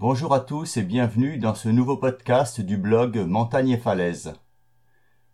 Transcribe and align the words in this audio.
Bonjour 0.00 0.32
à 0.32 0.38
tous 0.38 0.76
et 0.76 0.84
bienvenue 0.84 1.38
dans 1.38 1.56
ce 1.56 1.68
nouveau 1.68 1.96
podcast 1.96 2.60
du 2.60 2.76
blog 2.76 3.18
Montagne 3.18 3.70
et 3.70 3.78
Falaise. 3.78 4.32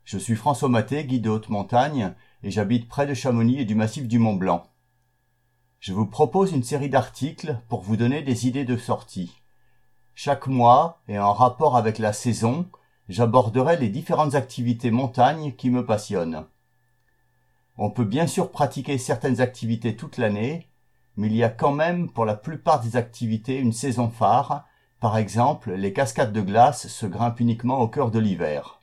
Je 0.04 0.16
suis 0.16 0.36
François 0.36 0.70
Maté, 0.70 1.04
guide 1.04 1.24
de 1.24 1.28
haute 1.28 1.50
montagne, 1.50 2.14
et 2.42 2.50
j'habite 2.50 2.88
près 2.88 3.06
de 3.06 3.12
Chamonix 3.12 3.60
et 3.60 3.66
du 3.66 3.74
massif 3.74 4.08
du 4.08 4.18
Mont 4.18 4.36
Blanc. 4.36 4.62
Je 5.80 5.92
vous 5.92 6.06
propose 6.06 6.52
une 6.52 6.62
série 6.62 6.88
d'articles 6.88 7.60
pour 7.68 7.82
vous 7.82 7.98
donner 7.98 8.22
des 8.22 8.48
idées 8.48 8.64
de 8.64 8.78
sortie. 8.78 9.42
Chaque 10.14 10.46
mois, 10.46 11.02
et 11.08 11.18
en 11.18 11.34
rapport 11.34 11.76
avec 11.76 11.98
la 11.98 12.14
saison, 12.14 12.66
j'aborderai 13.10 13.76
les 13.76 13.90
différentes 13.90 14.34
activités 14.34 14.90
montagne 14.90 15.52
qui 15.52 15.68
me 15.68 15.84
passionnent. 15.84 16.46
On 17.76 17.90
peut 17.90 18.06
bien 18.06 18.26
sûr 18.26 18.50
pratiquer 18.50 18.96
certaines 18.96 19.42
activités 19.42 19.94
toute 19.94 20.16
l'année, 20.16 20.70
mais 21.16 21.28
il 21.28 21.36
y 21.36 21.44
a 21.44 21.48
quand 21.48 21.72
même 21.72 22.10
pour 22.10 22.24
la 22.24 22.34
plupart 22.34 22.80
des 22.80 22.96
activités 22.96 23.58
une 23.58 23.72
saison 23.72 24.10
phare, 24.10 24.66
par 25.00 25.16
exemple 25.16 25.72
les 25.72 25.92
cascades 25.92 26.32
de 26.32 26.40
glace 26.40 26.88
se 26.88 27.06
grimpent 27.06 27.40
uniquement 27.40 27.80
au 27.80 27.88
cœur 27.88 28.10
de 28.10 28.18
l'hiver. 28.18 28.80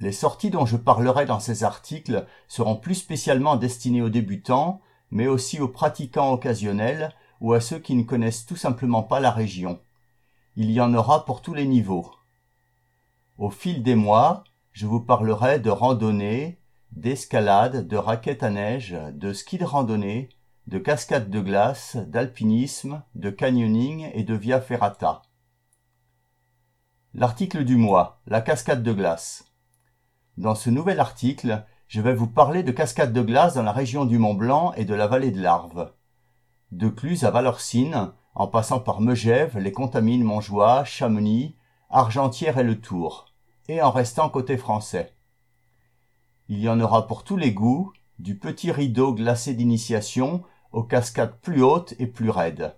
Les 0.00 0.12
sorties 0.12 0.50
dont 0.50 0.66
je 0.66 0.76
parlerai 0.76 1.24
dans 1.24 1.40
ces 1.40 1.64
articles 1.64 2.26
seront 2.48 2.76
plus 2.76 2.96
spécialement 2.96 3.56
destinées 3.56 4.02
aux 4.02 4.10
débutants, 4.10 4.80
mais 5.10 5.26
aussi 5.26 5.60
aux 5.60 5.68
pratiquants 5.68 6.32
occasionnels 6.32 7.14
ou 7.40 7.54
à 7.54 7.60
ceux 7.60 7.78
qui 7.78 7.94
ne 7.94 8.02
connaissent 8.02 8.44
tout 8.44 8.56
simplement 8.56 9.02
pas 9.02 9.20
la 9.20 9.30
région. 9.30 9.80
Il 10.56 10.70
y 10.70 10.80
en 10.80 10.92
aura 10.94 11.24
pour 11.24 11.40
tous 11.42 11.54
les 11.54 11.66
niveaux. 11.66 12.10
Au 13.38 13.50
fil 13.50 13.82
des 13.82 13.94
mois, 13.94 14.44
je 14.72 14.86
vous 14.86 15.00
parlerai 15.00 15.60
de 15.60 15.70
randonnée, 15.70 16.58
d'escalade, 16.92 17.86
de 17.86 17.96
raquettes 17.96 18.42
à 18.42 18.50
neige, 18.50 18.96
de 19.12 19.32
ski 19.32 19.58
de 19.58 19.64
randonnée, 19.64 20.28
de 20.66 20.78
cascade 20.78 21.30
de 21.30 21.40
glace, 21.40 21.96
d'alpinisme, 21.96 23.02
de 23.14 23.30
canyoning 23.30 24.10
et 24.14 24.24
de 24.24 24.34
via 24.34 24.60
ferrata. 24.60 25.22
L'article 27.14 27.64
du 27.64 27.76
mois, 27.76 28.20
la 28.26 28.40
cascade 28.40 28.82
de 28.82 28.92
glace. 28.92 29.52
Dans 30.36 30.54
ce 30.54 30.68
nouvel 30.68 31.00
article, 31.00 31.64
je 31.88 32.00
vais 32.00 32.14
vous 32.14 32.26
parler 32.26 32.62
de 32.62 32.72
cascades 32.72 33.12
de 33.12 33.22
glace 33.22 33.54
dans 33.54 33.62
la 33.62 33.72
région 33.72 34.04
du 34.04 34.18
Mont 34.18 34.34
Blanc 34.34 34.72
et 34.76 34.84
de 34.84 34.94
la 34.94 35.06
vallée 35.06 35.30
de 35.30 35.40
l'Arve. 35.40 35.92
De 36.72 36.88
Cluse 36.88 37.24
à 37.24 37.30
Valorcine, 37.30 38.12
en 38.34 38.48
passant 38.48 38.80
par 38.80 39.00
Megève, 39.00 39.56
les 39.56 39.72
Contamines, 39.72 40.24
Montjoie, 40.24 40.84
Chamonix, 40.84 41.56
Argentière 41.88 42.58
et 42.58 42.64
le 42.64 42.80
Tour, 42.80 43.32
et 43.68 43.80
en 43.80 43.90
restant 43.90 44.28
côté 44.28 44.58
français. 44.58 45.15
Il 46.48 46.60
y 46.60 46.68
en 46.68 46.80
aura 46.80 47.06
pour 47.06 47.24
tous 47.24 47.36
les 47.36 47.52
goûts, 47.52 47.92
du 48.18 48.36
petit 48.38 48.70
rideau 48.70 49.12
glacé 49.12 49.54
d'initiation 49.54 50.42
aux 50.72 50.84
cascades 50.84 51.38
plus 51.40 51.62
hautes 51.62 51.94
et 51.98 52.06
plus 52.06 52.30
raides. 52.30 52.74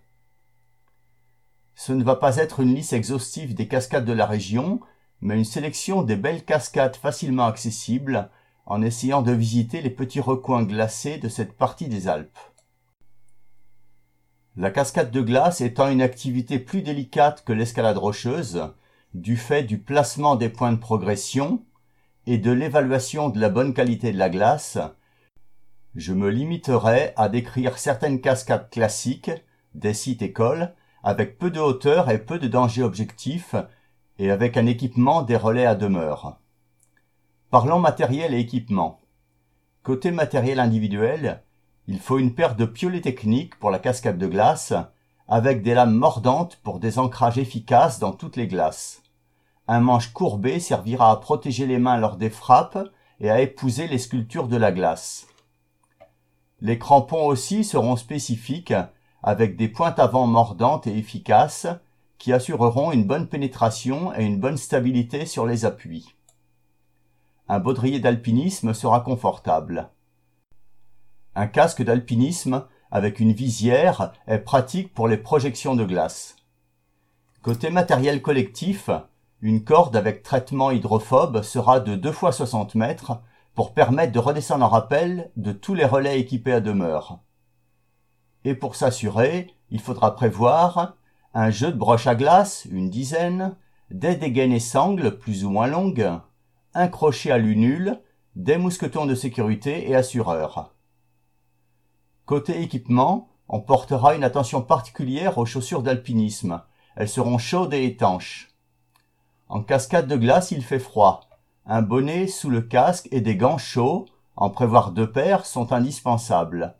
Ce 1.75 1.93
ne 1.93 2.03
va 2.03 2.17
pas 2.17 2.37
être 2.37 2.61
une 2.61 2.75
liste 2.75 2.93
exhaustive 2.93 3.55
des 3.55 3.69
cascades 3.69 4.05
de 4.05 4.13
la 4.13 4.27
région, 4.27 4.81
mais 5.21 5.37
une 5.37 5.45
sélection 5.45 6.03
des 6.03 6.17
belles 6.17 6.45
cascades 6.45 6.97
facilement 6.97 7.47
accessibles 7.47 8.31
en 8.67 8.83
essayant 8.83 9.23
de 9.23 9.33
visiter 9.33 9.81
les 9.81 9.91
petits 9.91 10.21
recoins 10.21 10.65
glacés 10.65 11.19
de 11.19 11.29
cette 11.29 11.57
partie 11.57 11.89
des 11.89 12.09
Alpes. 12.09 12.39
La 14.57 14.71
cascade 14.71 15.11
de 15.11 15.21
glace 15.21 15.61
étant 15.61 15.89
une 15.89 16.03
activité 16.03 16.59
plus 16.59 16.83
délicate 16.83 17.45
que 17.45 17.53
l'escalade 17.53 17.97
rocheuse, 17.97 18.73
du 19.15 19.37
fait 19.37 19.63
du 19.63 19.79
placement 19.79 20.37
des 20.37 20.49
points 20.49 20.73
de 20.73 20.79
progression, 20.79 21.63
et 22.31 22.37
de 22.37 22.53
l'évaluation 22.53 23.31
de 23.31 23.41
la 23.41 23.49
bonne 23.49 23.73
qualité 23.73 24.13
de 24.13 24.19
la 24.19 24.29
glace, 24.29 24.77
je 25.95 26.13
me 26.13 26.29
limiterai 26.29 27.15
à 27.17 27.31
décrire 27.31 27.79
certaines 27.79 28.21
cascades 28.21 28.69
classiques 28.69 29.31
des 29.73 29.95
sites 29.95 30.21
écoles 30.21 30.75
avec 31.03 31.39
peu 31.39 31.51
de 31.51 31.59
hauteur 31.59 32.11
et 32.11 32.19
peu 32.19 32.39
de 32.39 32.47
danger 32.47 32.83
objectif 32.83 33.55
et 34.19 34.31
avec 34.31 34.59
un 34.59 34.67
équipement 34.67 35.23
des 35.23 35.39
relais 35.39 35.65
à 35.65 35.75
demeure. 35.75 36.37
Parlons 37.49 37.79
matériel 37.79 38.35
et 38.35 38.41
équipement. 38.41 39.01
Côté 39.83 40.11
matériel 40.11 40.61
individuel, 40.61 41.43
il 41.87 41.99
faut 41.99 42.19
une 42.19 42.35
paire 42.35 42.57
de 42.57 42.67
piolets 42.67 43.01
techniques 43.01 43.59
pour 43.59 43.71
la 43.71 43.79
cascade 43.79 44.19
de 44.19 44.27
glace 44.27 44.75
avec 45.29 45.63
des 45.63 45.73
lames 45.73 45.95
mordantes 45.95 46.57
pour 46.63 46.79
des 46.79 46.99
ancrages 46.99 47.39
efficaces 47.39 48.01
dans 48.01 48.13
toutes 48.13 48.37
les 48.37 48.49
glaces. 48.49 49.03
Un 49.71 49.81
manche 49.81 50.15
courbé 50.15 50.61
servira 50.61 51.11
à 51.11 51.17
protéger 51.17 51.67
les 51.67 51.79
mains 51.79 51.99
lors 51.99 52.17
des 52.17 52.31
frappes 52.31 52.79
et 53.21 53.31
à 53.31 53.43
épouser 53.43 53.87
les 53.87 53.99
sculptures 53.99 54.49
de 54.49 54.57
la 54.57 54.73
glace. 54.73 55.27
Les 56.63 56.79
crampons 56.79 57.27
aussi 57.27 57.65
seront 57.65 57.97
spécifiques 57.97 58.73
avec 59.23 59.57
des 59.57 59.69
pointes 59.69 59.99
avant 59.99 60.27
mordantes 60.27 60.87
et 60.87 60.97
efficaces 60.97 61.67
qui 62.17 62.33
assureront 62.33 62.93
une 62.93 63.05
bonne 63.05 63.29
pénétration 63.29 64.15
et 64.15 64.25
une 64.25 64.41
bonne 64.41 64.57
stabilité 64.57 65.27
sur 65.27 65.45
les 65.45 65.67
appuis. 65.67 66.15
Un 67.47 67.61
baudrier 67.61 68.01
d'alpinisme 68.01 68.73
sera 68.73 69.01
confortable. 69.01 69.91
Un 71.35 71.47
casque 71.47 71.83
d'alpinisme 71.83 72.65
avec 72.91 73.21
une 73.21 73.33
visière 73.33 74.13
est 74.27 74.39
pratique 74.39 74.95
pour 74.95 75.09
les 75.09 75.19
projections 75.19 75.75
de 75.75 75.85
glace. 75.85 76.37
Côté 77.43 77.71
matériel 77.71 78.23
collectif, 78.23 78.91
une 79.41 79.63
corde 79.63 79.95
avec 79.95 80.23
traitement 80.23 80.71
hydrophobe 80.71 81.43
sera 81.43 81.79
de 81.81 81.95
2 81.95 82.11
fois 82.11 82.33
60 82.33 82.75
mètres 82.75 83.21
pour 83.55 83.73
permettre 83.73 84.13
de 84.13 84.19
redescendre 84.19 84.65
en 84.65 84.69
rappel 84.69 85.31
de 85.37 85.53
tous 85.53 85.75
les 85.75 85.85
relais 85.85 86.21
équipés 86.21 86.53
à 86.53 86.61
demeure. 86.61 87.21
Et 88.45 88.55
pour 88.55 88.75
s'assurer, 88.75 89.55
il 89.71 89.81
faudra 89.81 90.15
prévoir 90.15 90.97
un 91.35 91.51
jeu 91.51 91.71
de 91.71 91.77
broche 91.77 92.07
à 92.07 92.15
glace, 92.15 92.67
une 92.71 92.91
dizaine, 92.91 93.55
des 93.91 94.17
dégaines 94.17 94.53
et 94.53 94.61
sangles 94.61 95.19
plus 95.19 95.45
ou 95.45 95.51
moins 95.51 95.67
longues, 95.67 96.11
un 96.75 96.89
crochet 96.89 97.31
à 97.31 97.39
lunule, 97.39 98.01
des 98.37 98.59
mousquetons 98.59 99.07
de 99.07 99.15
sécurité 99.15 99.89
et 99.89 99.95
assureurs. 99.95 100.75
Côté 102.27 102.61
équipement, 102.63 103.31
on 103.49 103.61
portera 103.61 104.15
une 104.15 104.25
attention 104.25 104.63
particulière 104.63 105.39
aux 105.39 105.47
chaussures 105.47 105.83
d'alpinisme. 105.83 106.63
Elles 106.97 107.09
seront 107.09 107.39
chaudes 107.39 107.73
et 107.73 107.87
étanches. 107.87 108.48
En 109.49 109.63
cascade 109.63 110.07
de 110.07 110.17
glace, 110.17 110.51
il 110.51 110.63
fait 110.63 110.79
froid. 110.79 111.29
Un 111.65 111.81
bonnet 111.81 112.27
sous 112.27 112.51
le 112.51 112.61
casque 112.61 113.09
et 113.13 113.23
des 113.23 113.37
gants 113.37 113.57
chauds, 113.57 114.07
en 114.37 114.51
prévoir 114.51 114.93
deux 114.93 115.11
paires, 115.11 115.47
sont 115.47 115.73
indispensables. 115.73 116.77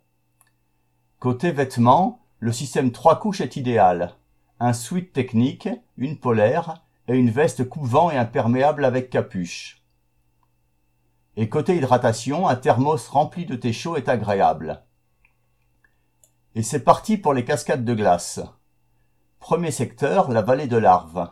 Côté 1.19 1.51
vêtements, 1.51 2.21
le 2.39 2.51
système 2.51 2.91
trois 2.91 3.19
couches 3.19 3.41
est 3.41 3.55
idéal. 3.55 4.13
Un 4.59 4.73
sweat 4.73 5.13
technique, 5.13 5.67
une 5.97 6.19
polaire 6.19 6.85
et 7.07 7.15
une 7.15 7.31
veste 7.31 7.67
coupe-vent 7.67 8.11
et 8.11 8.17
imperméable 8.17 8.85
avec 8.85 9.09
capuche. 9.09 9.81
Et 11.37 11.49
côté 11.49 11.75
hydratation, 11.75 12.47
un 12.47 12.55
thermos 12.55 13.07
rempli 13.07 13.45
de 13.45 13.55
thé 13.55 13.73
chaud 13.73 13.95
est 13.95 14.09
agréable. 14.09 14.83
Et 16.53 16.61
c'est 16.61 16.83
parti 16.83 17.17
pour 17.17 17.33
les 17.33 17.45
cascades 17.45 17.85
de 17.85 17.93
glace. 17.95 18.41
Premier 19.39 19.71
secteur, 19.71 20.29
la 20.29 20.41
vallée 20.41 20.67
de 20.67 20.77
l'Arve. 20.77 21.29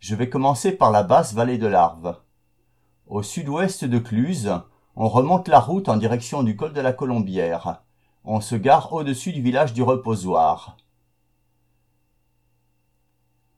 Je 0.00 0.14
vais 0.14 0.30
commencer 0.30 0.72
par 0.72 0.90
la 0.90 1.02
basse 1.02 1.34
vallée 1.34 1.58
de 1.58 1.66
l'Arve. 1.66 2.16
Au 3.06 3.22
sud-ouest 3.22 3.84
de 3.84 3.98
Cluse, 3.98 4.50
on 4.96 5.08
remonte 5.08 5.46
la 5.46 5.60
route 5.60 5.90
en 5.90 5.98
direction 5.98 6.42
du 6.42 6.56
col 6.56 6.72
de 6.72 6.80
la 6.80 6.94
Colombière. 6.94 7.82
On 8.24 8.40
se 8.40 8.54
gare 8.54 8.94
au-dessus 8.94 9.32
du 9.32 9.42
village 9.42 9.74
du 9.74 9.82
Reposoir. 9.82 10.78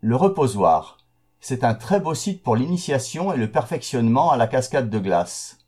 Le 0.01 0.17
Reposoir. 0.17 0.99
C'est 1.39 1.63
un 1.63 1.75
très 1.75 2.01
beau 2.01 2.13
site 2.13 2.43
pour 2.43 2.57
l'initiation 2.57 3.33
et 3.33 3.37
le 3.37 3.51
perfectionnement 3.53 4.33
à 4.33 4.37
la 4.37 4.49
cascade 4.49 4.91
de 4.91 4.99
glace. 4.99 5.59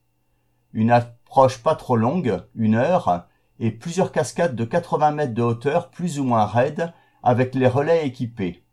Une 0.72 0.90
approche 0.90 1.62
pas 1.62 1.76
trop 1.76 1.96
longue, 1.96 2.42
une 2.56 2.74
heure, 2.74 3.28
et 3.60 3.70
plusieurs 3.70 4.10
cascades 4.10 4.56
de 4.56 4.64
80 4.64 5.12
mètres 5.12 5.34
de 5.34 5.42
hauteur 5.42 5.90
plus 5.90 6.18
ou 6.18 6.24
moins 6.24 6.46
raides 6.46 6.92
avec 7.22 7.54
les 7.54 7.68
relais 7.68 8.08
équipés. 8.08 8.63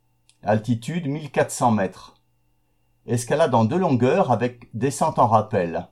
Altitude 0.43 1.05
1400 1.05 1.69
mètres. 1.69 2.15
Escalade 3.05 3.53
en 3.53 3.63
deux 3.63 3.77
longueurs 3.77 4.31
avec 4.31 4.75
descente 4.75 5.19
en 5.19 5.27
rappel. 5.27 5.87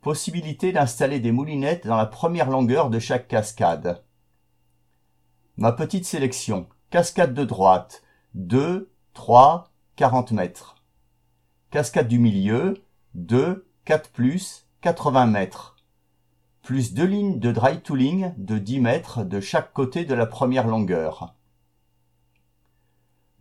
Possibilité 0.00 0.72
d'installer 0.72 1.20
des 1.20 1.30
moulinettes 1.30 1.86
dans 1.86 1.96
la 1.96 2.06
première 2.06 2.50
longueur 2.50 2.90
de 2.90 2.98
chaque 2.98 3.28
cascade. 3.28 4.02
Ma 5.56 5.70
petite 5.70 6.04
sélection. 6.04 6.68
Cascade 6.90 7.32
de 7.32 7.44
droite. 7.44 8.02
2, 8.34 8.92
3, 9.14 9.70
40 9.94 10.32
mètres. 10.32 10.74
Cascade 11.70 12.08
du 12.08 12.18
milieu. 12.18 12.82
2, 13.14 13.70
4 13.84 14.10
plus, 14.10 14.66
80 14.80 15.26
mètres. 15.26 15.76
Plus 16.60 16.92
deux 16.92 17.06
lignes 17.06 17.38
de 17.38 17.52
dry 17.52 17.80
tooling 17.80 18.34
de 18.36 18.58
10 18.58 18.80
mètres 18.80 19.22
de 19.22 19.38
chaque 19.38 19.72
côté 19.72 20.04
de 20.04 20.14
la 20.14 20.26
première 20.26 20.66
longueur. 20.66 21.36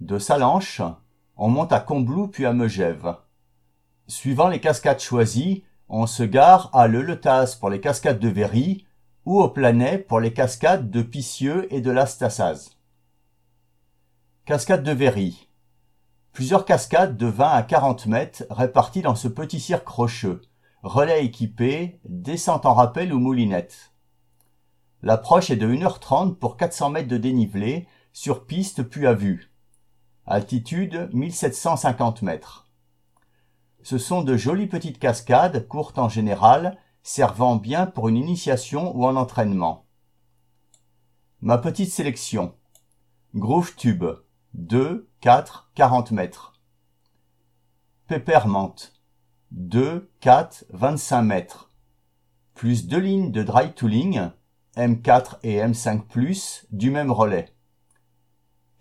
De 0.01 0.19
Salanches, 0.19 0.81
on 1.37 1.47
monte 1.47 1.71
à 1.71 1.79
Combloux 1.79 2.27
puis 2.27 2.45
à 2.45 2.51
Megève. 2.51 3.15
Suivant 4.07 4.49
les 4.49 4.59
cascades 4.59 4.99
choisies, 4.99 5.63
on 5.87 6.05
se 6.05 6.23
gare 6.23 6.69
à 6.73 6.87
Leletas 6.87 7.55
pour 7.57 7.69
les 7.69 7.79
cascades 7.79 8.19
de 8.19 8.27
Véry 8.27 8.85
ou 9.23 9.39
au 9.39 9.47
Planet 9.47 10.05
pour 10.05 10.19
les 10.19 10.33
cascades 10.33 10.91
de 10.91 11.01
Picieux 11.01 11.73
et 11.73 11.79
de 11.79 11.91
l'Astasaz. 11.91 12.71
Cascade 14.43 14.83
de 14.83 14.91
Véry. 14.91 15.47
Plusieurs 16.33 16.65
cascades 16.65 17.15
de 17.15 17.27
20 17.27 17.49
à 17.49 17.63
40 17.63 18.07
mètres 18.07 18.43
réparties 18.49 19.01
dans 19.01 19.15
ce 19.15 19.29
petit 19.29 19.61
cirque 19.61 19.87
rocheux. 19.87 20.41
Relais 20.83 21.25
équipés, 21.25 22.01
descente 22.03 22.65
en 22.65 22.73
rappel 22.73 23.13
ou 23.13 23.19
moulinette. 23.19 23.93
L'approche 25.01 25.51
est 25.51 25.55
de 25.55 25.67
1h30 25.67 26.35
pour 26.35 26.57
400 26.57 26.89
mètres 26.89 27.07
de 27.07 27.17
dénivelé, 27.17 27.87
sur 28.11 28.45
piste 28.45 28.83
puis 28.83 29.07
à 29.07 29.13
vue. 29.13 29.54
Altitude 30.27 31.09
1750 31.13 32.23
mètres. 32.23 32.67
Ce 33.83 33.99
sont 33.99 34.23
de 34.23 34.35
jolies 34.35 34.65
petites 34.65 34.97
cascades, 34.97 35.67
courtes 35.67 35.99
en 35.99 36.09
général, 36.09 36.79
servant 37.03 37.57
bien 37.57 37.85
pour 37.85 38.09
une 38.09 38.17
initiation 38.17 38.97
ou 38.97 39.05
un 39.05 39.17
entraînement. 39.17 39.85
Ma 41.41 41.59
petite 41.59 41.91
sélection. 41.91 42.55
Groove 43.35 43.75
Tube. 43.75 44.05
2, 44.55 45.07
4, 45.21 45.69
40 45.75 46.11
mètres. 46.11 46.53
Peppermint. 48.07 48.73
2, 49.51 50.11
4, 50.21 50.65
25 50.71 51.21
mètres. 51.21 51.71
Plus 52.55 52.87
deux 52.87 52.99
lignes 52.99 53.31
de 53.31 53.43
dry 53.43 53.73
tooling, 53.73 54.31
M4 54.75 55.37
et 55.43 55.57
M5+, 55.57 56.65
du 56.71 56.89
même 56.89 57.11
relais. 57.11 57.54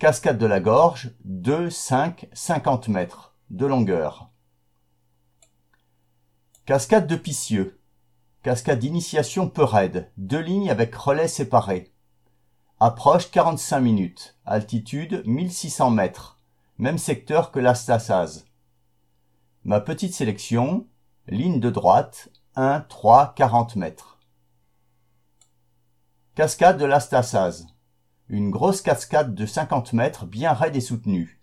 Cascade 0.05 0.37
de 0.37 0.45
la 0.45 0.61
Gorge, 0.61 1.13
2, 1.25 1.71
5, 1.71 2.29
50 2.35 2.89
mètres 2.89 3.35
de 3.49 3.65
longueur. 3.65 4.29
Cascade 6.67 7.07
de 7.07 7.17
Picieux. 7.17 7.81
Cascade 8.43 8.81
d'initiation 8.81 9.49
peu 9.49 9.65
raide, 9.65 10.13
deux 10.19 10.41
lignes 10.41 10.69
avec 10.69 10.95
relais 10.95 11.27
séparés. 11.27 11.91
Approche 12.81 13.31
45 13.31 13.81
minutes. 13.81 14.37
Altitude 14.45 15.23
1600 15.25 15.91
mètres. 15.93 16.39
Même 16.77 16.99
secteur 16.99 17.51
que 17.51 17.59
l'Astasaz. 17.59 18.45
Ma 19.65 19.81
petite 19.81 20.13
sélection. 20.13 20.87
Ligne 21.29 21.61
de 21.61 21.71
droite 21.71 22.29
1, 22.57 22.81
3, 22.81 23.33
40 23.35 23.77
mètres. 23.77 24.19
Cascade 26.35 26.77
de 26.77 26.85
l'Astasaz. 26.85 27.69
Une 28.31 28.51
grosse 28.51 28.81
cascade 28.81 29.35
de 29.35 29.45
50 29.45 29.93
mètres 29.93 30.25
bien 30.25 30.55
raide 30.55 30.75
et 30.77 30.81
soutenue. 30.81 31.39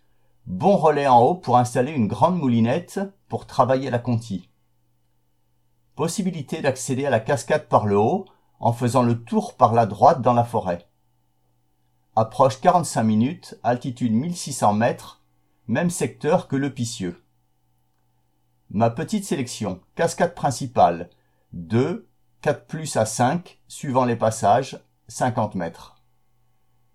Bon 0.47 0.77
relais 0.77 1.05
en 1.05 1.19
haut 1.19 1.35
pour 1.35 1.57
installer 1.57 1.91
une 1.91 2.07
grande 2.07 2.39
moulinette 2.39 2.99
pour 3.27 3.45
travailler 3.45 3.91
la 3.91 3.99
conti. 3.99 4.49
Possibilité 5.95 6.59
d'accéder 6.61 7.05
à 7.05 7.11
la 7.11 7.19
cascade 7.19 7.67
par 7.67 7.85
le 7.85 7.99
haut 7.99 8.25
en 8.59 8.73
faisant 8.73 9.03
le 9.03 9.23
tour 9.23 9.55
par 9.57 9.73
la 9.73 9.85
droite 9.85 10.23
dans 10.23 10.33
la 10.33 10.43
forêt. 10.43 10.87
Approche 12.15 12.59
45 12.59 13.03
minutes, 13.03 13.59
altitude 13.61 14.13
1600 14.13 14.73
mètres, 14.73 15.21
même 15.67 15.91
secteur 15.91 16.47
que 16.47 16.55
le 16.55 16.73
Picieux. 16.73 17.23
Ma 18.71 18.89
petite 18.89 19.25
sélection, 19.25 19.81
cascade 19.93 20.33
principale, 20.33 21.11
2, 21.53 22.09
4 22.41 22.65
plus 22.65 22.97
à 22.97 23.05
5, 23.05 23.61
suivant 23.67 24.05
les 24.05 24.15
passages, 24.15 24.79
50 25.09 25.53
mètres. 25.53 26.00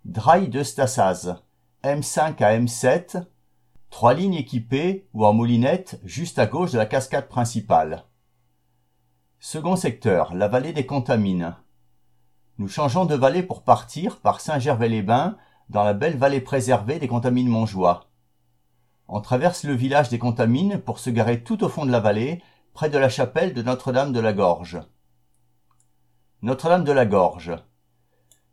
Dry 0.08 0.46
de 0.46 0.62
Stassaz, 0.62 1.34
M5 1.82 2.40
à 2.40 2.56
M7, 2.56 3.24
trois 3.90 4.14
lignes 4.14 4.36
équipées 4.36 5.08
ou 5.12 5.26
en 5.26 5.32
moulinette 5.32 6.00
juste 6.04 6.38
à 6.38 6.46
gauche 6.46 6.70
de 6.70 6.78
la 6.78 6.86
cascade 6.86 7.26
principale. 7.26 8.04
Second 9.40 9.74
secteur, 9.74 10.32
la 10.32 10.46
vallée 10.46 10.72
des 10.72 10.86
Contamines. 10.86 11.56
Nous 12.58 12.68
changeons 12.68 13.04
de 13.04 13.16
vallée 13.16 13.42
pour 13.42 13.64
partir 13.64 14.20
par 14.20 14.40
Saint-Gervais-les-Bains 14.40 15.36
dans 15.70 15.82
la 15.82 15.92
belle 15.92 16.16
vallée 16.16 16.40
préservée 16.40 17.00
des 17.00 17.08
Contamines 17.08 17.48
Montjoie. 17.48 18.08
On 19.08 19.20
traverse 19.20 19.64
le 19.64 19.74
village 19.74 20.08
des 20.08 20.20
Contamines 20.20 20.78
pour 20.78 21.00
se 21.00 21.10
garer 21.10 21.42
tout 21.42 21.64
au 21.64 21.68
fond 21.68 21.84
de 21.84 21.90
la 21.90 22.00
vallée, 22.00 22.44
près 22.74 22.90
de 22.90 22.98
la 22.98 23.08
chapelle 23.08 23.54
de 23.54 23.62
Notre-Dame 23.62 24.12
de 24.12 24.20
la 24.20 24.32
Gorge. 24.32 24.78
Notre-Dame 26.42 26.84
de 26.84 26.92
la 26.92 27.06
Gorge. 27.06 27.56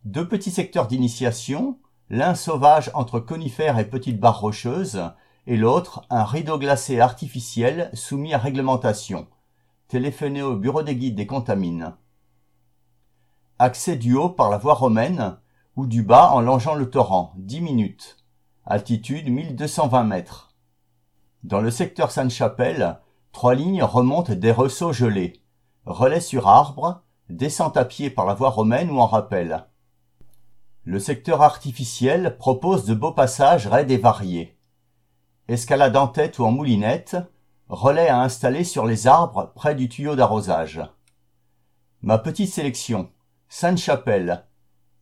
Deux 0.05 0.27
petits 0.27 0.51
secteurs 0.51 0.87
d'initiation, 0.87 1.79
l'un 2.09 2.35
sauvage 2.35 2.91
entre 2.93 3.21
conifères 3.21 3.79
et 3.79 3.89
petites 3.89 4.19
barres 4.19 4.41
rocheuses, 4.41 5.01
et 5.47 5.55
l'autre 5.55 6.05
un 6.09 6.25
rideau 6.25 6.59
glacé 6.59 6.99
artificiel 6.99 7.89
soumis 7.93 8.33
à 8.33 8.37
réglementation. 8.37 9.27
Téléphoné 9.87 10.41
au 10.41 10.57
bureau 10.57 10.83
des 10.83 10.97
guides 10.97 11.15
des 11.15 11.25
Contamines. 11.25 11.95
Accès 13.59 13.95
du 13.95 14.13
haut 14.13 14.29
par 14.29 14.49
la 14.49 14.57
voie 14.57 14.73
romaine 14.73 15.37
ou 15.77 15.85
du 15.85 16.03
bas 16.03 16.31
en 16.31 16.41
longeant 16.41 16.75
le 16.75 16.89
torrent, 16.89 17.33
10 17.37 17.61
minutes. 17.61 18.17
Altitude 18.65 19.29
1220 19.29 20.03
mètres. 20.03 20.53
Dans 21.43 21.61
le 21.61 21.71
secteur 21.71 22.11
Sainte-Chapelle, 22.11 22.99
trois 23.31 23.55
lignes 23.55 23.83
remontent 23.83 24.33
des 24.33 24.51
ressauts 24.51 24.91
gelés. 24.91 25.41
Relais 25.85 26.19
sur 26.19 26.49
arbre, 26.49 27.03
descente 27.29 27.77
à 27.77 27.85
pied 27.85 28.09
par 28.09 28.25
la 28.25 28.33
voie 28.33 28.49
romaine 28.49 28.91
ou 28.91 28.99
en 28.99 29.07
rappel. 29.07 29.65
Le 30.85 30.99
secteur 30.99 31.41
artificiel 31.41 32.37
propose 32.37 32.83
de 32.83 32.93
beaux 32.93 33.13
passages 33.13 33.67
raides 33.67 33.91
et 33.91 33.97
variés. 33.97 34.57
Escalade 35.47 35.95
en 35.95 36.09
tête 36.09 36.39
ou 36.39 36.43
en 36.43 36.51
moulinette, 36.51 37.15
relais 37.69 38.09
à 38.09 38.21
installer 38.21 38.65
sur 38.65 38.85
les 38.85 39.07
arbres 39.07 39.53
près 39.55 39.75
du 39.75 39.87
tuyau 39.87 40.17
d'arrosage. 40.17 40.81
Ma 42.01 42.17
petite 42.17 42.51
sélection. 42.51 43.09
Sainte-Chapelle. 43.47 44.45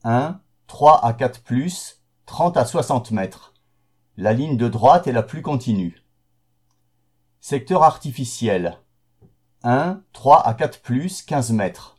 1, 0.03 0.39
3 0.67 1.03
à 1.03 1.13
4 1.13 1.41
plus, 1.41 2.03
30 2.27 2.57
à 2.57 2.65
60 2.65 3.09
mètres. 3.09 3.53
La 4.17 4.33
ligne 4.33 4.57
de 4.57 4.67
droite 4.67 5.07
est 5.07 5.11
la 5.11 5.23
plus 5.23 5.41
continue. 5.41 6.03
Secteur 7.39 7.81
artificiel. 7.81 8.77
1, 9.63 10.03
3 10.13 10.45
à 10.45 10.53
4 10.53 10.81
plus, 10.81 11.23
15 11.23 11.51
mètres. 11.53 11.97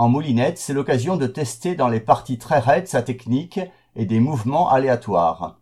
En 0.00 0.08
moulinette, 0.08 0.56
c'est 0.56 0.72
l'occasion 0.72 1.18
de 1.18 1.26
tester 1.26 1.74
dans 1.74 1.88
les 1.88 2.00
parties 2.00 2.38
très 2.38 2.58
raides 2.58 2.88
sa 2.88 3.02
technique 3.02 3.60
et 3.94 4.06
des 4.06 4.18
mouvements 4.18 4.70
aléatoires. 4.70 5.60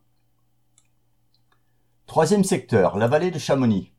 Troisième 2.07 2.45
secteur, 2.45 2.97
la 2.99 3.09
vallée 3.09 3.33
de 3.33 3.39
Chamonix. 3.41 3.93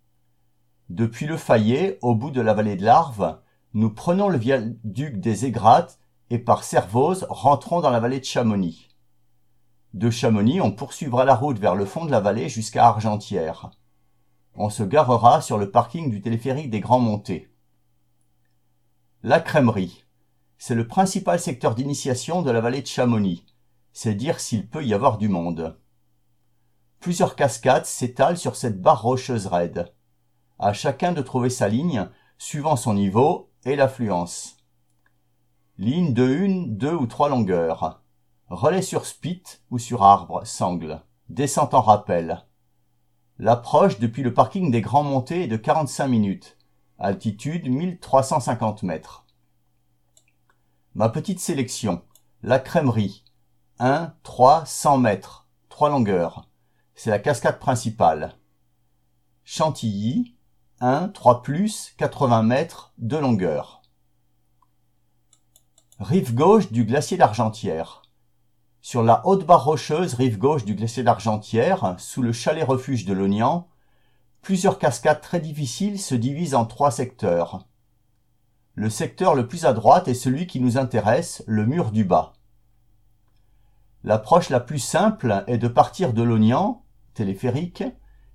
Depuis 0.88 1.26
le 1.26 1.36
Fayet, 1.36 2.00
au 2.02 2.16
bout 2.16 2.32
de 2.32 2.40
la 2.40 2.54
vallée 2.54 2.78
de 2.78 2.86
l'Arve, 2.86 3.42
nous 3.74 3.90
prenons 3.90 4.30
le 4.30 4.38
viaduc 4.38 5.20
des 5.20 5.46
Égrates 5.46 6.00
et 6.30 6.40
par 6.40 6.64
Servoz 6.64 7.26
rentrons 7.30 7.82
dans 7.82 7.92
la 7.92 8.00
vallée 8.00 8.22
de 8.22 8.26
Chamonix. 8.26 8.88
De 9.94 10.10
Chamonix, 10.10 10.62
on 10.62 10.72
poursuivra 10.72 11.26
la 11.26 11.36
route 11.36 11.60
vers 11.60 11.76
le 11.76 11.84
fond 11.84 12.06
de 12.06 12.12
la 12.12 12.22
vallée 12.22 12.48
jusqu'à 12.48 12.88
Argentière. 12.88 13.72
On 14.56 14.70
se 14.70 14.84
garera 14.84 15.42
sur 15.42 15.58
le 15.58 15.70
parking 15.70 16.10
du 16.10 16.22
téléphérique 16.22 16.70
des 16.70 16.80
Grands 16.80 17.00
Montés. 17.00 17.52
La 19.22 19.42
crèmerie. 19.42 20.06
C'est 20.62 20.76
le 20.76 20.86
principal 20.86 21.40
secteur 21.40 21.74
d'initiation 21.74 22.42
de 22.42 22.52
la 22.52 22.60
vallée 22.60 22.82
de 22.82 22.88
Chamonix. 22.88 23.46
C'est 23.94 24.14
dire 24.14 24.42
s'il 24.42 24.68
peut 24.68 24.84
y 24.84 24.94
avoir 24.94 25.18
du 25.18 25.30
monde. 25.30 25.80
Plusieurs 27.00 27.38
cascades 27.38 27.86
s'étalent 27.86 28.38
sur 28.38 28.58
cette 28.58 28.82
barre 28.82 29.02
rocheuse 29.02 29.48
raide. 29.48 29.94
À 30.60 30.74
chacun 30.74 31.14
de 31.14 31.22
trouver 31.22 31.50
sa 31.50 31.70
ligne, 31.70 32.10
suivant 32.38 32.76
son 32.76 32.94
niveau 32.94 33.50
et 33.64 33.78
l'affluence. 33.78 34.58
Ligne 35.78 36.14
de 36.14 36.28
une, 36.28 36.76
deux 36.76 36.94
ou 36.94 37.08
trois 37.08 37.30
longueurs. 37.30 38.02
Relais 38.50 38.82
sur 38.82 39.06
spit 39.06 39.44
ou 39.72 39.80
sur 39.80 40.04
arbre, 40.04 40.46
sangle. 40.46 41.02
Descente 41.30 41.74
en 41.74 41.82
rappel. 41.82 42.46
L'approche 43.38 43.98
depuis 44.00 44.24
le 44.24 44.34
parking 44.34 44.72
des 44.72 44.82
Grands 44.82 45.04
Montés 45.04 45.44
est 45.44 45.48
de 45.48 45.56
45 45.56 46.08
minutes. 46.10 46.58
Altitude 46.98 47.70
1350 47.70 48.84
mètres. 48.84 49.26
Ma 50.96 51.08
petite 51.10 51.40
sélection. 51.40 52.02
La 52.42 52.58
crèmerie. 52.58 53.24
1, 53.78 54.12
3, 54.24 54.66
100 54.66 54.98
mètres. 54.98 55.48
Trois 55.70 55.90
longueurs. 55.90 56.50
C'est 56.96 57.12
la 57.12 57.20
cascade 57.20 57.60
principale. 57.60 58.36
Chantilly. 59.44 60.36
1, 60.82 61.10
3 61.10 61.44
plus, 61.44 61.94
80 61.98 62.42
mètres 62.42 62.92
de 62.98 63.18
longueur. 63.18 63.84
Rive 66.00 66.34
gauche 66.34 66.72
du 66.72 66.86
glacier 66.86 67.18
d'Argentière. 67.18 68.02
Sur 68.82 69.04
la 69.04 69.26
haute 69.28 69.46
barre 69.46 69.66
rocheuse 69.66 70.16
rive 70.16 70.40
gauche 70.40 70.66
du 70.66 70.74
glacier 70.74 71.04
d'Argentière, 71.04 71.96
sous 72.00 72.24
le 72.24 72.32
chalet 72.32 72.66
refuge 72.66 73.06
de 73.06 73.14
l'Ognan, 73.14 73.68
plusieurs 74.42 74.80
cascades 74.80 75.22
très 75.22 75.40
difficiles 75.40 76.00
se 76.00 76.16
divisent 76.16 76.56
en 76.56 76.66
trois 76.66 76.90
secteurs. 76.90 77.68
Le 78.76 78.90
secteur 78.90 79.36
le 79.36 79.48
plus 79.48 79.66
à 79.66 79.74
droite 79.74 80.08
est 80.08 80.14
celui 80.14 80.48
qui 80.48 80.60
nous 80.60 80.78
intéresse, 80.78 81.44
le 81.48 81.66
mur 81.66 81.92
du 81.92 82.04
bas. 82.04 82.34
L'approche 84.04 84.50
la 84.50 84.60
plus 84.60 84.80
simple 84.80 85.44
est 85.48 85.58
de 85.58 85.68
partir 85.68 86.14
de 86.14 86.24
l'Ognan, 86.24 86.84
téléphérique, 87.14 87.84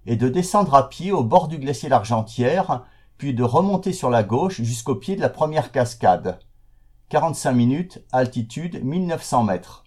et 0.07 0.17
de 0.17 0.29
descendre 0.29 0.75
à 0.75 0.89
pied 0.89 1.13
au 1.13 1.25
bord 1.25 1.49
du 1.49 1.59
glacier 1.59 1.89
d'Argentière, 1.89 2.85
puis 3.17 3.33
de 3.33 3.43
remonter 3.43 3.93
sur 3.93 4.11
la 4.11 4.23
gauche 4.23 4.61
jusqu'au 4.61 4.97
pied 4.97 5.17
de 5.17 5.21
la 5.21 5.31
première 5.31 5.73
cascade. 5.73 6.39
45 7.09 7.53
minutes, 7.53 8.05
altitude 8.13 8.85
1900 8.85 9.45
mètres. 9.45 9.85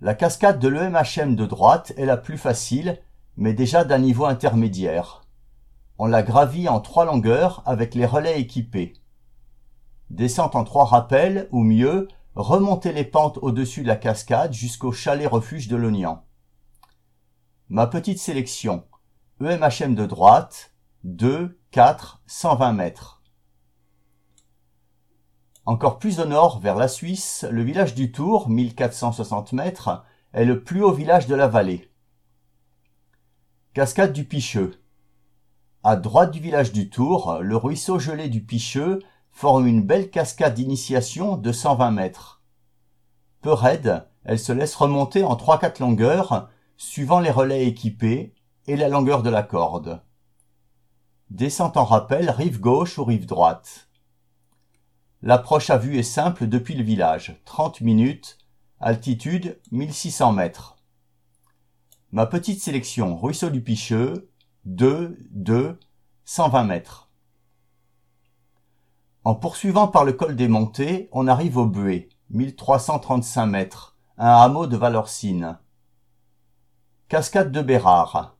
La 0.00 0.14
cascade 0.14 0.58
de 0.58 0.68
l'EMHM 0.68 1.36
de 1.36 1.46
droite 1.46 1.92
est 1.96 2.06
la 2.06 2.16
plus 2.16 2.38
facile, 2.38 2.98
mais 3.36 3.54
déjà 3.54 3.84
d'un 3.84 3.98
niveau 3.98 4.24
intermédiaire. 4.24 5.21
On 5.98 6.06
la 6.06 6.22
gravit 6.22 6.68
en 6.68 6.80
trois 6.80 7.04
longueurs 7.04 7.62
avec 7.66 7.94
les 7.94 8.06
relais 8.06 8.40
équipés. 8.40 8.94
Descente 10.10 10.56
en 10.56 10.64
trois 10.64 10.84
rappels, 10.84 11.48
ou 11.52 11.62
mieux, 11.62 12.08
remontez 12.34 12.92
les 12.92 13.04
pentes 13.04 13.38
au-dessus 13.42 13.82
de 13.82 13.88
la 13.88 13.96
cascade 13.96 14.52
jusqu'au 14.52 14.92
chalet 14.92 15.28
refuge 15.28 15.68
de 15.68 15.76
l'Ognan. 15.76 16.24
Ma 17.68 17.86
petite 17.86 18.18
sélection. 18.18 18.84
EMHM 19.40 19.94
de 19.94 20.06
droite, 20.06 20.72
2, 21.04 21.58
4, 21.70 22.22
120 22.26 22.72
mètres. 22.72 23.22
Encore 25.64 25.98
plus 25.98 26.20
au 26.20 26.26
nord, 26.26 26.58
vers 26.58 26.76
la 26.76 26.88
Suisse, 26.88 27.46
le 27.50 27.62
village 27.62 27.94
du 27.94 28.12
Tour, 28.12 28.48
1460 28.48 29.52
mètres, 29.52 30.04
est 30.32 30.44
le 30.44 30.62
plus 30.62 30.82
haut 30.82 30.92
village 30.92 31.26
de 31.26 31.34
la 31.34 31.46
vallée. 31.46 31.90
Cascade 33.72 34.12
du 34.12 34.24
Picheux. 34.24 34.81
À 35.84 35.96
droite 35.96 36.30
du 36.30 36.38
village 36.38 36.70
du 36.70 36.90
Tour, 36.90 37.38
le 37.40 37.56
ruisseau 37.56 37.98
gelé 37.98 38.28
du 38.28 38.40
Picheux 38.40 39.00
forme 39.32 39.66
une 39.66 39.82
belle 39.82 40.10
cascade 40.10 40.54
d'initiation 40.54 41.36
de 41.36 41.50
120 41.50 41.90
mètres. 41.90 42.40
Peu 43.40 43.52
raide, 43.52 44.06
elle 44.22 44.38
se 44.38 44.52
laisse 44.52 44.76
remonter 44.76 45.24
en 45.24 45.34
3-4 45.34 45.80
longueurs, 45.80 46.48
suivant 46.76 47.18
les 47.18 47.32
relais 47.32 47.66
équipés 47.66 48.32
et 48.68 48.76
la 48.76 48.88
longueur 48.88 49.24
de 49.24 49.30
la 49.30 49.42
corde. 49.42 50.00
Descente 51.30 51.76
en 51.76 51.84
rappel 51.84 52.30
rive 52.30 52.60
gauche 52.60 52.96
ou 52.98 53.04
rive 53.04 53.26
droite. 53.26 53.88
L'approche 55.20 55.70
à 55.70 55.78
vue 55.78 55.98
est 55.98 56.04
simple 56.04 56.46
depuis 56.46 56.74
le 56.74 56.84
village, 56.84 57.40
30 57.44 57.80
minutes, 57.80 58.38
altitude 58.78 59.60
1600 59.72 60.32
mètres. 60.32 60.76
Ma 62.12 62.26
petite 62.26 62.62
sélection 62.62 63.16
ruisseau 63.16 63.50
du 63.50 63.62
Picheux, 63.62 64.28
2, 64.64 65.18
2, 65.32 65.80
120 66.24 66.62
mètres. 66.62 67.10
En 69.24 69.34
poursuivant 69.34 69.88
par 69.88 70.04
le 70.04 70.12
col 70.12 70.36
des 70.36 70.46
Montées, 70.46 71.08
on 71.10 71.26
arrive 71.26 71.56
au 71.56 71.66
Buet, 71.66 72.10
1335 72.30 73.46
mètres, 73.46 73.96
un 74.18 74.28
hameau 74.28 74.68
de 74.68 74.76
Valorcine. 74.76 75.58
Cascade 77.08 77.50
de 77.50 77.60
Bérard. 77.60 78.36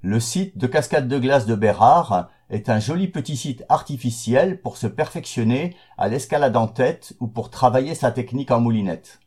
Le 0.00 0.18
site 0.18 0.56
de 0.56 0.66
cascade 0.66 1.08
de 1.08 1.18
glace 1.18 1.44
de 1.44 1.54
Bérard 1.54 2.30
est 2.48 2.70
un 2.70 2.78
joli 2.80 3.06
petit 3.06 3.36
site 3.36 3.64
artificiel 3.68 4.62
pour 4.62 4.78
se 4.78 4.86
perfectionner 4.86 5.76
à 5.98 6.08
l'escalade 6.08 6.56
en 6.56 6.68
tête 6.68 7.12
ou 7.20 7.26
pour 7.26 7.50
travailler 7.50 7.94
sa 7.94 8.12
technique 8.12 8.50
en 8.50 8.60
moulinette. 8.60 9.20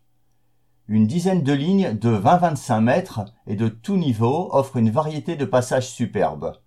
Une 0.94 1.08
dizaine 1.08 1.42
de 1.42 1.54
lignes 1.54 1.98
de 1.98 2.10
20-25 2.10 2.82
mètres 2.82 3.22
et 3.48 3.56
de 3.56 3.70
tout 3.70 3.96
niveau 3.96 4.50
offrent 4.52 4.76
une 4.76 4.92
variété 4.92 5.38
de 5.38 5.46
passages 5.46 5.90
superbes. 5.90 6.60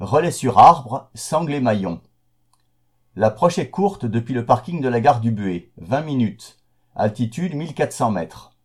Relais 0.00 0.30
sur 0.30 0.58
arbre, 0.58 1.10
sangle 1.12 1.52
et 1.52 1.60
maillon. 1.60 2.00
L'approche 3.14 3.58
est 3.58 3.68
courte 3.68 4.06
depuis 4.06 4.32
le 4.32 4.46
parking 4.46 4.80
de 4.80 4.88
la 4.88 5.02
gare 5.02 5.20
du 5.20 5.32
Buet, 5.32 5.70
20 5.76 6.00
minutes. 6.00 6.56
Altitude 6.94 7.54
1400 7.54 8.10
mètres. 8.10 8.56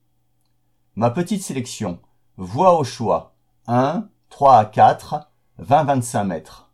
Ma 0.95 1.10
petite 1.10 1.43
sélection. 1.43 2.00
Voie 2.38 2.79
au 2.79 2.86
choix. 2.86 3.36
1, 3.67 4.07
3 4.29 4.55
à 4.55 4.63
4, 4.63 5.29
20-25 5.62 6.24
mètres. 6.24 6.72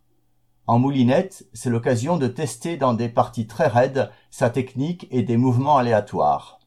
En 0.68 0.78
moulinette, 0.78 1.48
c'est 1.52 1.68
l'occasion 1.68 2.16
de 2.16 2.28
tester 2.28 2.76
dans 2.76 2.94
des 2.94 3.08
parties 3.08 3.48
très 3.48 3.66
raides 3.66 4.08
sa 4.30 4.50
technique 4.50 5.08
et 5.10 5.24
des 5.24 5.36
mouvements 5.36 5.78
aléatoires. 5.78 6.59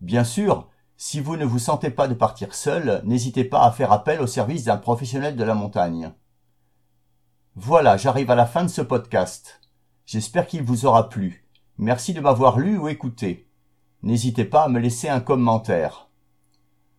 Bien 0.00 0.24
sûr, 0.24 0.68
si 0.96 1.20
vous 1.20 1.36
ne 1.36 1.44
vous 1.44 1.58
sentez 1.58 1.90
pas 1.90 2.08
de 2.08 2.14
partir 2.14 2.54
seul, 2.54 3.02
n'hésitez 3.04 3.44
pas 3.44 3.64
à 3.64 3.72
faire 3.72 3.92
appel 3.92 4.20
au 4.20 4.26
service 4.26 4.64
d'un 4.64 4.76
professionnel 4.76 5.36
de 5.36 5.44
la 5.44 5.54
montagne. 5.54 6.12
Voilà, 7.56 7.96
j'arrive 7.96 8.30
à 8.30 8.36
la 8.36 8.46
fin 8.46 8.62
de 8.62 8.68
ce 8.68 8.82
podcast. 8.82 9.60
J'espère 10.06 10.46
qu'il 10.46 10.62
vous 10.62 10.86
aura 10.86 11.08
plu. 11.08 11.48
Merci 11.78 12.14
de 12.14 12.20
m'avoir 12.20 12.58
lu 12.58 12.78
ou 12.78 12.88
écouté. 12.88 13.48
N'hésitez 14.02 14.44
pas 14.44 14.64
à 14.64 14.68
me 14.68 14.78
laisser 14.78 15.08
un 15.08 15.20
commentaire. 15.20 16.08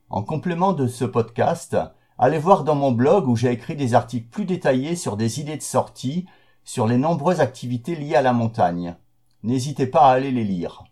En 0.09 0.23
complément 0.23 0.73
de 0.73 0.87
ce 0.87 1.05
podcast, 1.05 1.77
allez 2.17 2.39
voir 2.39 2.65
dans 2.65 2.75
mon 2.75 2.91
blog 2.91 3.27
où 3.29 3.37
j'ai 3.37 3.51
écrit 3.51 3.77
des 3.77 3.93
articles 3.93 4.29
plus 4.29 4.45
détaillés 4.45 4.97
sur 4.97 5.15
des 5.15 5.39
idées 5.39 5.57
de 5.57 5.61
sortie, 5.61 6.25
sur 6.65 6.87
les 6.87 6.97
nombreuses 6.97 7.39
activités 7.39 7.95
liées 7.95 8.15
à 8.15 8.21
la 8.21 8.33
montagne. 8.33 8.97
N'hésitez 9.43 9.87
pas 9.87 10.01
à 10.01 10.11
aller 10.11 10.31
les 10.31 10.43
lire. 10.43 10.83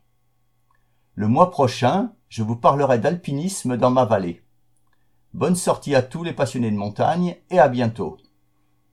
Le 1.20 1.28
mois 1.28 1.50
prochain, 1.50 2.12
je 2.30 2.44
vous 2.44 2.56
parlerai 2.56 3.00
d'alpinisme 3.00 3.76
dans 3.76 3.90
ma 3.90 4.06
vallée. 4.06 4.44
Bonne 5.34 5.56
sortie 5.56 5.96
à 5.96 6.04
tous 6.04 6.24
les 6.24 6.32
passionnés 6.32 6.70
de 6.70 6.76
montagne 6.76 7.38
et 7.50 7.58
à 7.58 7.70
bientôt. 7.70 8.20